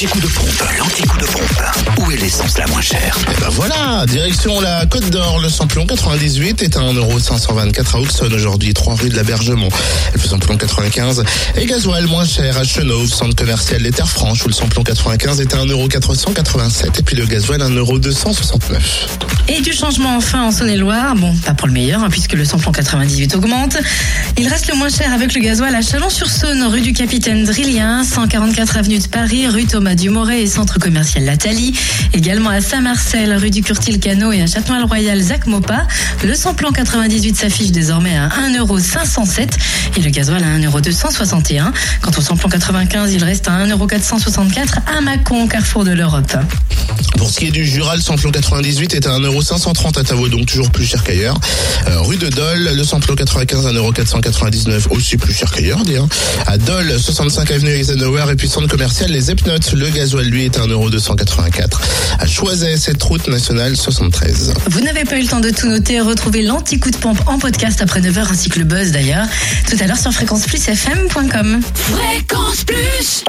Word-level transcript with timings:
L'anti-coup 0.00 0.20
de 0.20 0.28
pompe, 0.28 0.64
l'anti-coup 0.78 1.18
de 1.18 1.26
pompe. 1.26 1.98
Où 1.98 2.10
est 2.10 2.16
l'essence 2.16 2.56
la 2.56 2.66
moins 2.68 2.80
chère 2.80 3.18
Et 3.30 3.38
ben 3.38 3.50
voilà, 3.50 4.06
direction 4.06 4.58
la 4.58 4.86
Côte 4.86 5.10
d'Or, 5.10 5.40
le 5.40 5.50
samplon 5.50 5.84
98 5.84 6.62
est 6.62 6.76
à 6.78 6.80
1,524€ 6.80 7.96
à 7.96 8.00
Auxonne 8.00 8.32
aujourd'hui, 8.32 8.72
3 8.72 8.94
rue 8.94 9.10
de 9.10 9.16
l'Abergement. 9.16 9.68
Le 10.14 10.20
samplon 10.20 10.56
95 10.56 11.22
et 11.56 11.66
gasoil 11.66 12.06
moins 12.06 12.24
cher 12.24 12.56
à 12.56 12.64
Chenauve, 12.64 13.12
centre 13.12 13.36
commercial 13.36 13.82
des 13.82 13.90
Terres 13.90 14.08
Franches 14.08 14.42
où 14.46 14.48
le 14.48 14.54
samplon 14.54 14.84
95 14.84 15.38
est 15.38 15.54
à 15.54 15.58
1,487€ 15.58 16.98
et 16.98 17.02
puis 17.02 17.16
le 17.16 17.26
gasoil 17.26 17.60
1,269€. 17.60 18.78
Et 19.48 19.60
du 19.60 19.72
changement 19.72 20.16
enfin 20.16 20.44
en 20.44 20.50
Saône-et-Loire, 20.50 21.14
bon, 21.16 21.34
pas 21.44 21.52
pour 21.52 21.66
le 21.66 21.74
meilleur, 21.74 22.02
hein, 22.02 22.08
puisque 22.08 22.32
le 22.32 22.46
samplon 22.46 22.72
98 22.72 23.34
augmente. 23.34 23.76
Il 24.38 24.48
reste 24.48 24.68
le 24.68 24.76
moins 24.76 24.88
cher 24.88 25.12
avec 25.12 25.34
le 25.34 25.42
gasoil 25.42 25.74
à 25.74 25.82
Chalon-sur-Saône, 25.82 26.62
rue 26.62 26.80
du 26.80 26.94
Capitaine 26.94 27.44
Drillien, 27.44 28.02
144 28.04 28.78
avenue 28.78 28.98
de 28.98 29.08
Paris, 29.08 29.46
rue 29.48 29.66
Thomas 29.66 29.89
Dumoret 29.94 30.42
et 30.42 30.46
centre 30.46 30.78
commercial 30.78 31.24
Lathalie. 31.24 31.78
Également 32.12 32.50
à 32.50 32.60
Saint-Marcel, 32.60 33.34
rue 33.34 33.50
du 33.50 33.62
Curtil-Cano 33.62 34.32
et 34.32 34.42
à 34.42 34.46
Châtenois-le-Royal, 34.46 35.20
Zac 35.20 35.46
Mopa. 35.46 35.86
Le 36.24 36.34
samplon 36.34 36.72
98 36.72 37.36
s'affiche 37.36 37.70
désormais 37.70 38.16
à 38.16 38.28
1,507€ 38.28 39.48
et 39.96 40.00
le 40.00 40.10
gasoil 40.10 40.42
à 40.42 40.58
1,261€. 40.58 41.72
Quant 42.02 42.10
au 42.16 42.20
samplon 42.20 42.48
95, 42.48 43.12
il 43.12 43.24
reste 43.24 43.48
à 43.48 43.66
1,464€ 43.66 44.96
à 44.96 45.00
Mâcon, 45.00 45.46
carrefour 45.46 45.84
de 45.84 45.92
l'Europe. 45.92 46.36
Pour 47.16 47.30
ce 47.30 47.38
qui 47.38 47.46
est 47.48 47.50
du 47.50 47.64
Jura, 47.64 47.96
le 47.96 48.02
samplon 48.02 48.30
98 48.30 48.94
est 48.94 49.06
à 49.06 49.18
1,530€ 49.18 49.98
à 49.98 50.04
Tavaux, 50.04 50.28
donc 50.28 50.46
toujours 50.46 50.70
plus 50.70 50.84
cher 50.84 51.02
qu'ailleurs. 51.02 51.38
Euh, 51.88 52.00
rue 52.00 52.16
de 52.16 52.28
Dole, 52.28 52.70
le 52.74 52.84
samplon 52.84 53.14
95 53.14 53.66
à 53.66 53.72
1,499€, 53.72 54.88
aussi 54.90 55.16
plus 55.16 55.32
cher 55.32 55.50
qu'ailleurs, 55.50 55.82
dis, 55.82 55.96
hein. 55.96 56.08
À 56.46 56.58
Dole, 56.58 56.98
65 56.98 57.50
avenue 57.50 57.70
Eisenhower 57.70 58.24
et 58.30 58.36
puis 58.36 58.48
centre 58.48 58.68
commercial 58.68 59.10
Les 59.10 59.30
Epnotes, 59.30 59.72
le 59.72 59.88
gasoil 59.90 60.26
lui 60.26 60.44
est 60.46 60.56
à 60.56 60.66
1,284€. 60.66 61.78
À 62.18 62.26
Choiset, 62.26 62.76
cette 62.76 63.02
route 63.02 63.26
nationale 63.28 63.76
73. 63.76 64.54
Vous 64.70 64.80
n'avez 64.80 65.04
pas 65.04 65.18
eu 65.18 65.22
le 65.22 65.28
temps 65.28 65.40
de 65.40 65.50
tout 65.50 65.68
noter, 65.68 66.00
retrouvez 66.00 66.42
l'anti-coup 66.42 66.90
de 66.90 66.96
pompe 66.96 67.20
en 67.26 67.38
podcast 67.38 67.80
après 67.82 68.00
9h 68.00 68.30
ainsi 68.30 68.48
que 68.48 68.58
le 68.58 68.64
buzz 68.64 68.90
d'ailleurs, 68.92 69.26
tout 69.68 69.76
à 69.80 69.86
l'heure 69.86 69.98
sur 69.98 70.12
fréquenceplusfm.com. 70.12 71.60
Fréquence 71.74 72.64
Plus 72.64 73.24